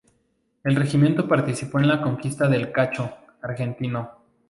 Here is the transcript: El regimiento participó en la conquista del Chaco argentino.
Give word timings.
El 0.63 0.75
regimiento 0.75 1.27
participó 1.27 1.77
en 1.79 1.87
la 1.87 2.01
conquista 2.01 2.47
del 2.47 2.73
Chaco 2.73 3.11
argentino. 3.43 4.09